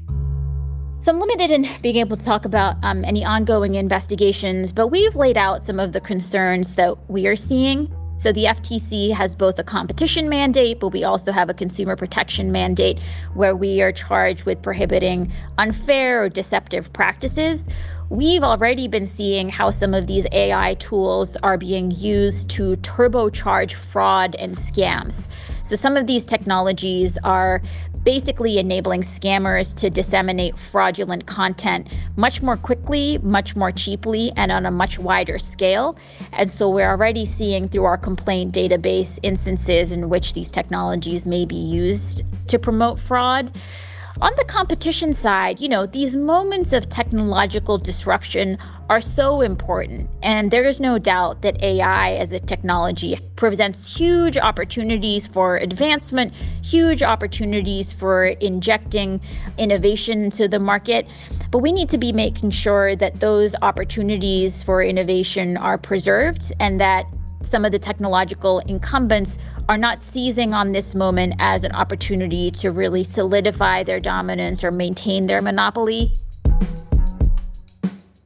So 1.00 1.12
I'm 1.12 1.20
limited 1.20 1.52
in 1.52 1.64
being 1.80 1.96
able 1.96 2.16
to 2.16 2.24
talk 2.24 2.44
about 2.44 2.76
um, 2.82 3.04
any 3.04 3.24
ongoing 3.24 3.76
investigations, 3.76 4.72
but 4.72 4.88
we've 4.88 5.14
laid 5.14 5.38
out 5.38 5.62
some 5.62 5.78
of 5.78 5.92
the 5.92 6.00
concerns 6.00 6.74
that 6.74 6.96
we 7.08 7.28
are 7.28 7.36
seeing. 7.36 7.94
So 8.16 8.32
the 8.32 8.46
FTC 8.46 9.14
has 9.14 9.36
both 9.36 9.60
a 9.60 9.62
competition 9.62 10.28
mandate, 10.28 10.80
but 10.80 10.88
we 10.88 11.04
also 11.04 11.30
have 11.30 11.48
a 11.48 11.54
consumer 11.54 11.94
protection 11.94 12.50
mandate 12.50 12.98
where 13.34 13.54
we 13.54 13.80
are 13.80 13.92
charged 13.92 14.44
with 14.44 14.60
prohibiting 14.60 15.32
unfair 15.56 16.24
or 16.24 16.28
deceptive 16.28 16.92
practices. 16.92 17.68
We've 18.10 18.42
already 18.42 18.88
been 18.88 19.06
seeing 19.06 19.50
how 19.50 19.70
some 19.70 19.94
of 19.94 20.08
these 20.08 20.26
AI 20.32 20.74
tools 20.74 21.36
are 21.44 21.56
being 21.56 21.92
used 21.92 22.50
to 22.50 22.76
turbocharge 22.78 23.74
fraud 23.74 24.34
and 24.34 24.56
scams. 24.56 25.28
So, 25.62 25.76
some 25.76 25.96
of 25.96 26.06
these 26.06 26.24
technologies 26.24 27.18
are 27.22 27.60
basically 28.08 28.56
enabling 28.56 29.02
scammers 29.02 29.74
to 29.74 29.90
disseminate 29.90 30.58
fraudulent 30.58 31.26
content 31.26 31.86
much 32.16 32.40
more 32.40 32.56
quickly, 32.56 33.18
much 33.18 33.54
more 33.54 33.70
cheaply, 33.70 34.32
and 34.34 34.50
on 34.50 34.64
a 34.64 34.70
much 34.70 34.98
wider 34.98 35.36
scale. 35.38 35.94
And 36.32 36.50
so 36.50 36.70
we're 36.70 36.88
already 36.88 37.26
seeing 37.26 37.68
through 37.68 37.84
our 37.84 37.98
complaint 37.98 38.54
database 38.54 39.18
instances 39.22 39.92
in 39.92 40.08
which 40.08 40.32
these 40.32 40.50
technologies 40.50 41.26
may 41.26 41.44
be 41.44 41.56
used 41.56 42.22
to 42.46 42.58
promote 42.58 42.98
fraud. 42.98 43.52
On 44.20 44.32
the 44.34 44.44
competition 44.44 45.12
side, 45.12 45.60
you 45.60 45.68
know, 45.68 45.86
these 45.86 46.16
moments 46.16 46.72
of 46.72 46.88
technological 46.88 47.78
disruption 47.78 48.58
are 48.88 49.00
so 49.00 49.42
important. 49.42 50.10
And 50.24 50.50
there 50.50 50.64
is 50.64 50.80
no 50.80 50.98
doubt 50.98 51.42
that 51.42 51.62
AI 51.62 52.14
as 52.14 52.32
a 52.32 52.40
technology 52.40 53.20
presents 53.36 53.96
huge 53.96 54.36
opportunities 54.36 55.28
for 55.28 55.58
advancement, 55.58 56.34
huge 56.64 57.00
opportunities 57.00 57.92
for 57.92 58.24
injecting 58.24 59.20
innovation 59.56 60.24
into 60.24 60.48
the 60.48 60.58
market. 60.58 61.06
But 61.52 61.60
we 61.60 61.70
need 61.70 61.88
to 61.90 61.98
be 61.98 62.10
making 62.10 62.50
sure 62.50 62.96
that 62.96 63.20
those 63.20 63.54
opportunities 63.62 64.64
for 64.64 64.82
innovation 64.82 65.56
are 65.56 65.78
preserved 65.78 66.52
and 66.58 66.80
that 66.80 67.06
some 67.42 67.64
of 67.64 67.70
the 67.70 67.78
technological 67.78 68.58
incumbents 68.66 69.38
are 69.68 69.78
not 69.78 69.98
seizing 69.98 70.54
on 70.54 70.72
this 70.72 70.94
moment 70.94 71.34
as 71.38 71.62
an 71.62 71.72
opportunity 71.72 72.50
to 72.50 72.70
really 72.70 73.04
solidify 73.04 73.82
their 73.82 74.00
dominance 74.00 74.64
or 74.64 74.70
maintain 74.70 75.26
their 75.26 75.42
monopoly. 75.42 76.12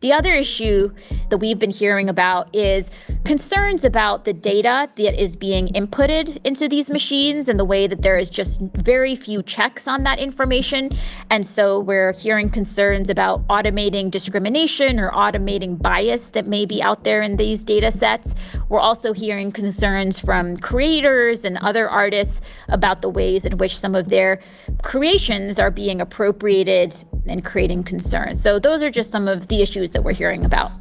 The 0.03 0.13
other 0.13 0.35
issue 0.35 0.93
that 1.31 1.39
we've 1.39 1.61
been 1.61 1.71
hearing 1.71 2.09
about 2.09 2.53
is 2.53 2.91
concerns 3.25 3.85
about 3.85 4.25
the 4.25 4.33
data 4.33 4.91
that 4.97 5.23
is 5.23 5.37
being 5.37 5.69
inputted 5.69 6.45
into 6.45 6.69
these 6.69 6.91
machines 6.91 7.49
and 7.49 7.59
the 7.59 7.65
way 7.65 7.87
that 7.87 8.03
there 8.03 8.19
is 8.19 8.29
just 8.29 8.61
very 8.75 9.15
few 9.15 9.45
checks 9.45 9.87
on 9.87 10.03
that 10.03 10.19
information. 10.19 10.91
And 11.31 11.47
so 11.47 11.79
we're 11.79 12.15
hearing 12.15 12.51
concerns 12.51 13.11
about 13.11 13.47
automating 13.47 14.11
discrimination 14.11 14.99
or 14.99 15.13
automating 15.13 15.81
bias 15.81 16.31
that 16.31 16.49
may 16.49 16.67
be 16.67 16.83
out 16.83 17.05
there 17.05 17.23
in 17.23 17.37
these 17.37 17.63
data 17.63 17.93
sets. 17.93 18.35
We're 18.69 18.81
also 18.81 19.13
hearing 19.13 19.53
concerns 19.53 20.19
from 20.19 20.57
creators 20.57 21.45
and 21.45 21.59
other 21.59 21.89
artists 21.89 22.41
about 22.69 23.03
the 23.03 23.09
ways 23.09 23.47
in 23.47 23.57
which 23.57 23.79
some 23.79 23.95
of 23.95 24.09
their 24.09 24.41
creations 24.83 25.61
are 25.61 25.71
being 25.71 26.01
appropriated 26.01 26.93
and 27.29 27.45
creating 27.45 27.85
concerns. 27.85 28.43
So 28.43 28.59
those 28.59 28.83
are 28.83 28.91
just 28.91 29.13
some 29.13 29.29
of 29.29 29.47
the 29.47 29.63
that 29.93 30.05
we're 30.05 30.13
hearing 30.13 30.45
about. 30.45 30.73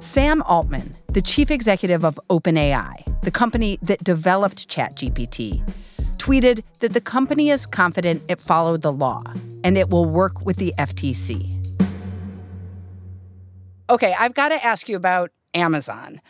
Sam 0.00 0.42
Altman, 0.42 0.96
the 1.12 1.22
chief 1.22 1.50
executive 1.50 2.04
of 2.04 2.20
OpenAI, 2.28 3.22
the 3.22 3.30
company 3.30 3.78
that 3.82 4.02
developed 4.04 4.68
ChatGPT, 4.68 5.62
tweeted 6.16 6.62
that 6.80 6.92
the 6.92 7.00
company 7.00 7.50
is 7.50 7.66
confident 7.66 8.22
it 8.28 8.40
followed 8.40 8.82
the 8.82 8.92
law 8.92 9.22
and 9.62 9.78
it 9.78 9.90
will 9.90 10.04
work 10.04 10.44
with 10.44 10.56
the 10.56 10.74
FTC. 10.78 11.60
Okay, 13.90 14.14
I've 14.18 14.34
got 14.34 14.48
to 14.48 14.64
ask 14.64 14.88
you 14.88 14.96
about 14.96 15.30
Amazon. 15.52 16.20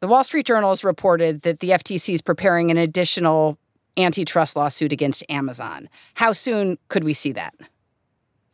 The 0.00 0.08
Wall 0.08 0.24
Street 0.24 0.46
Journal 0.46 0.70
has 0.70 0.84
reported 0.84 1.42
that 1.42 1.60
the 1.60 1.70
FTC 1.70 2.14
is 2.14 2.22
preparing 2.22 2.70
an 2.70 2.76
additional 2.76 3.58
antitrust 3.96 4.56
lawsuit 4.56 4.92
against 4.92 5.24
Amazon. 5.28 5.88
How 6.14 6.32
soon 6.32 6.78
could 6.88 7.04
we 7.04 7.14
see 7.14 7.32
that? 7.32 7.54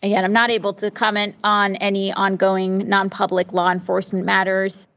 Again, 0.03 0.25
I'm 0.25 0.33
not 0.33 0.51
able 0.51 0.73
to 0.75 0.91
comment 0.91 1.37
on 1.45 1.77
any 1.77 2.13
ongoing 2.13 2.89
non 2.89 3.09
public 3.09 3.53
law 3.53 3.71
enforcement 3.71 4.27
matters. 4.27 4.89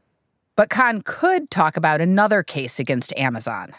But 0.56 0.68
Khan 0.68 1.02
could 1.02 1.50
talk 1.50 1.76
about 1.76 2.00
another 2.00 2.42
case 2.42 2.80
against 2.80 3.16
Amazon. 3.16 3.72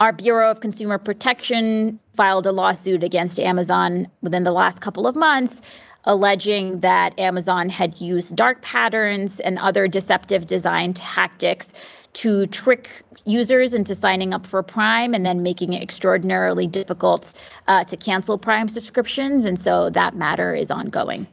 Our 0.00 0.12
Bureau 0.12 0.50
of 0.50 0.60
Consumer 0.60 0.98
Protection 0.98 2.00
filed 2.14 2.46
a 2.46 2.52
lawsuit 2.52 3.04
against 3.04 3.38
Amazon 3.38 4.08
within 4.22 4.42
the 4.42 4.50
last 4.50 4.80
couple 4.80 5.06
of 5.06 5.14
months, 5.14 5.62
alleging 6.06 6.80
that 6.80 7.18
Amazon 7.18 7.68
had 7.68 8.00
used 8.00 8.36
dark 8.36 8.62
patterns 8.62 9.40
and 9.40 9.58
other 9.58 9.88
deceptive 9.88 10.46
design 10.46 10.94
tactics 10.94 11.72
to 12.14 12.46
trick 12.46 13.02
users 13.24 13.74
into 13.74 13.94
signing 13.94 14.32
up 14.32 14.46
for 14.46 14.62
Prime 14.62 15.12
and 15.12 15.26
then 15.26 15.42
making 15.42 15.72
it 15.72 15.82
extraordinarily 15.82 16.66
difficult 16.66 17.34
uh, 17.68 17.84
to 17.84 17.96
cancel 17.96 18.38
Prime 18.38 18.68
subscriptions. 18.68 19.44
And 19.44 19.58
so 19.58 19.90
that 19.90 20.14
matter 20.14 20.54
is 20.54 20.70
ongoing. 20.70 21.26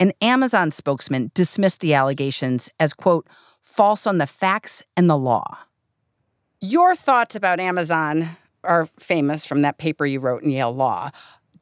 An 0.00 0.12
Amazon 0.20 0.72
spokesman 0.72 1.30
dismissed 1.34 1.80
the 1.80 1.94
allegations 1.94 2.70
as, 2.80 2.92
quote, 2.92 3.28
false 3.62 4.06
on 4.06 4.18
the 4.18 4.26
facts 4.26 4.82
and 4.96 5.08
the 5.08 5.16
law. 5.16 5.58
Your 6.60 6.96
thoughts 6.96 7.36
about 7.36 7.60
Amazon 7.60 8.36
are 8.64 8.86
famous 8.98 9.46
from 9.46 9.62
that 9.62 9.78
paper 9.78 10.04
you 10.04 10.18
wrote 10.18 10.42
in 10.42 10.50
Yale 10.50 10.74
Law. 10.74 11.10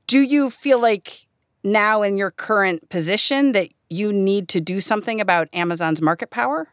Do 0.06 0.20
you 0.20 0.48
feel 0.48 0.80
like 0.80 1.26
now 1.64 2.02
in 2.02 2.16
your 2.16 2.30
current 2.30 2.88
position 2.88 3.52
that 3.52 3.68
you 3.88 4.12
need 4.12 4.48
to 4.48 4.60
do 4.60 4.80
something 4.80 5.20
about 5.20 5.48
Amazon's 5.52 6.00
market 6.02 6.30
power? 6.30 6.68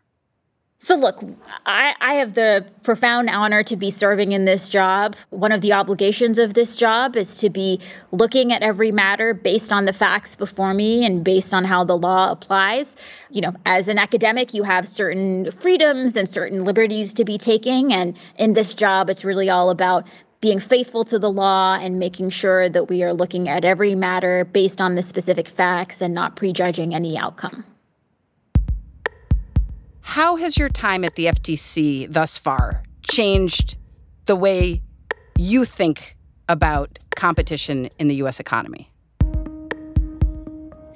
So, 0.81 0.95
look, 0.95 1.21
I, 1.65 1.93
I, 1.99 2.13
have 2.13 2.35
the 2.35 2.65
profound 2.83 3.29
honor 3.29 3.63
to 3.63 3.75
be 3.75 3.91
serving 3.91 4.31
in 4.31 4.45
this 4.45 4.69
job. 4.69 5.17
One 5.29 5.51
of 5.51 5.59
the 5.59 5.73
obligations 5.73 6.39
of 6.39 6.53
this 6.53 6.77
job 6.77 7.17
is 7.17 7.35
to 7.37 7.49
be 7.49 7.81
looking 8.13 8.53
at 8.53 8.61
every 8.61 8.89
matter 8.89 9.33
based 9.33 9.73
on 9.73 9.83
the 9.83 9.91
facts 9.91 10.37
before 10.37 10.73
me 10.73 11.05
and 11.05 11.21
based 11.21 11.53
on 11.53 11.65
how 11.65 11.83
the 11.83 11.97
law 11.97 12.31
applies. 12.31 12.95
You 13.29 13.41
know, 13.41 13.53
as 13.65 13.89
an 13.89 13.97
academic, 13.97 14.53
you 14.53 14.63
have 14.63 14.87
certain 14.87 15.51
freedoms 15.51 16.15
and 16.15 16.29
certain 16.29 16.63
liberties 16.63 17.11
to 17.15 17.25
be 17.25 17.37
taking. 17.37 17.91
And 17.91 18.17
in 18.37 18.53
this 18.53 18.73
job, 18.73 19.09
it's 19.09 19.25
really 19.25 19.49
all 19.49 19.71
about 19.71 20.07
being 20.41 20.59
faithful 20.59 21.03
to 21.03 21.19
the 21.19 21.29
law 21.29 21.75
and 21.75 21.99
making 21.99 22.29
sure 22.29 22.69
that 22.69 22.89
we 22.89 23.03
are 23.03 23.13
looking 23.13 23.49
at 23.49 23.65
every 23.65 23.95
matter 23.95 24.45
based 24.45 24.79
on 24.79 24.95
the 24.95 25.01
specific 25.01 25.47
facts 25.47 26.01
and 26.01 26.13
not 26.13 26.35
prejudging 26.35 26.95
any 26.95 27.17
outcome. 27.17 27.65
How 30.01 30.37
has 30.37 30.57
your 30.57 30.69
time 30.69 31.03
at 31.03 31.15
the 31.15 31.25
FTC 31.25 32.11
thus 32.11 32.37
far 32.37 32.83
changed 33.11 33.77
the 34.25 34.35
way 34.35 34.81
you 35.37 35.65
think 35.65 36.17
about 36.47 36.97
competition 37.15 37.89
in 37.99 38.07
the 38.07 38.15
US 38.15 38.39
economy? 38.39 38.88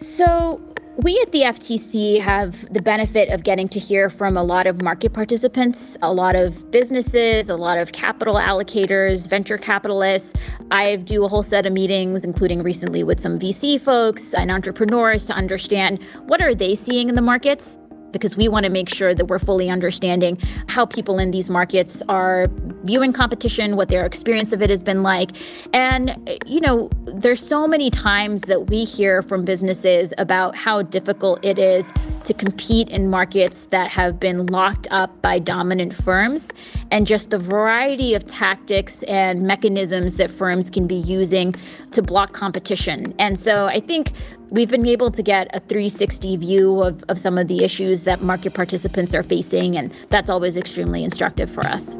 So, 0.03 0.60
we 0.98 1.17
at 1.22 1.31
the 1.31 1.43
FTC 1.43 2.19
have 2.19 2.72
the 2.72 2.81
benefit 2.81 3.29
of 3.29 3.43
getting 3.43 3.69
to 3.69 3.79
hear 3.79 4.10
from 4.10 4.36
a 4.36 4.43
lot 4.43 4.67
of 4.67 4.81
market 4.81 5.13
participants, 5.13 5.98
a 6.01 6.13
lot 6.13 6.36
of 6.36 6.69
businesses, 6.72 7.50
a 7.50 7.55
lot 7.55 7.77
of 7.77 7.93
capital 7.93 8.36
allocators, 8.36 9.27
venture 9.27 9.57
capitalists. 9.57 10.33
I 10.72 10.98
do 10.98 11.24
a 11.24 11.27
whole 11.29 11.41
set 11.41 11.65
of 11.65 11.72
meetings, 11.72 12.25
including 12.25 12.62
recently 12.63 13.03
with 13.03 13.19
some 13.22 13.39
VC 13.39 13.80
folks 13.82 14.34
and 14.34 14.51
entrepreneurs 14.51 15.25
to 15.27 15.34
understand 15.34 16.04
what 16.25 16.41
are 16.41 16.54
they 16.54 16.75
seeing 16.75 17.08
in 17.08 17.15
the 17.15 17.21
markets 17.21 17.80
because 18.13 18.38
we 18.38 18.47
want 18.47 18.63
to 18.63 18.71
make 18.71 18.88
sure 18.88 19.13
that 19.13 19.26
we're 19.26 19.39
fully 19.39 19.69
understanding 19.69 20.38
how 20.67 20.86
people 20.86 21.19
in 21.19 21.32
these 21.32 21.49
markets 21.49 22.02
are 22.08 22.47
viewing 22.84 23.12
competition, 23.12 23.76
what 23.76 23.89
their 23.89 24.06
experience 24.06 24.54
of 24.54 24.62
it 24.62 24.69
has 24.69 24.82
been 24.84 25.04
like. 25.04 25.32
And, 25.73 26.39
you 26.45 26.62
know, 26.62 26.89
there's 27.06 27.45
so 27.45 27.67
many 27.67 27.89
times 27.89 28.43
that 28.43 28.67
we 28.67 28.86
hear 28.86 29.21
from 29.21 29.43
businesses 29.43 30.13
about 30.17 30.56
how 30.56 30.82
difficult 30.84 31.43
it 31.43 31.60
is 31.60 31.91
to 32.23 32.34
compete 32.34 32.89
in 32.89 33.10
markets 33.10 33.63
that 33.71 33.91
have 33.91 34.19
been 34.19 34.45
locked 34.45 34.88
up 34.91 35.21
by 35.21 35.39
dominant 35.39 35.93
firms 35.93 36.49
and 36.91 37.06
just 37.06 37.32
the 37.32 37.39
variety 37.39 38.13
of 38.13 38.26
tactics 38.26 39.04
and 39.04 39.43
mechanisms 39.43 40.15
that 40.15 40.32
firms 40.32 40.69
can 40.69 40.88
be 40.88 40.95
using 40.95 41.54
to 41.91 42.02
block 42.02 42.32
competition. 42.32 43.13
And 43.19 43.38
so 43.38 43.67
I 43.67 43.80
think 43.82 44.13
we've 44.53 44.69
been 44.69 44.85
able 44.85 45.09
to 45.11 45.23
get 45.23 45.47
a 45.53 45.59
360 45.59 46.37
view 46.37 46.81
of, 46.81 47.03
of 47.09 47.19
some 47.19 47.37
of 47.37 47.47
the 47.47 47.63
issues 47.63 48.03
that 48.03 48.21
market 48.21 48.53
participants 48.53 49.13
are 49.13 49.23
facing, 49.23 49.75
and 49.75 49.91
that's 50.09 50.29
always 50.29 50.55
extremely 50.55 51.03
instructive 51.03 51.51
for 51.51 51.65
us. 51.65 51.97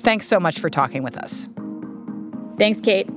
Thanks 0.00 0.28
so 0.28 0.38
much 0.38 0.60
for 0.60 0.70
talking 0.70 1.02
with 1.02 1.16
us. 1.16 1.48
Thanks, 2.58 2.80
Kate. 2.80 3.08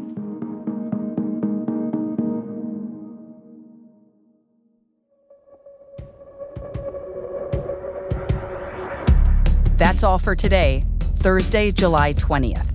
That's 9.77 10.03
all 10.03 10.19
for 10.19 10.35
today, 10.35 10.85
Thursday, 11.17 11.71
July 11.71 12.13
20th. 12.13 12.67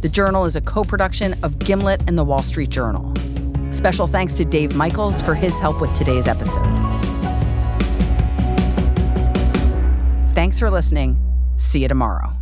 The 0.00 0.08
Journal 0.08 0.44
is 0.44 0.56
a 0.56 0.60
co 0.60 0.84
production 0.84 1.34
of 1.42 1.58
Gimlet 1.58 2.02
and 2.06 2.16
the 2.16 2.24
Wall 2.24 2.42
Street 2.42 2.70
Journal. 2.70 3.12
Special 3.74 4.06
thanks 4.06 4.32
to 4.34 4.44
Dave 4.44 4.74
Michaels 4.74 5.20
for 5.20 5.34
his 5.34 5.58
help 5.58 5.80
with 5.80 5.92
today's 5.92 6.28
episode. 6.28 6.64
Thanks 10.34 10.58
for 10.58 10.70
listening. 10.70 11.18
See 11.58 11.82
you 11.82 11.88
tomorrow. 11.88 12.33